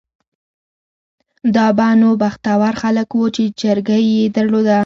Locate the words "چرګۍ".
3.59-4.03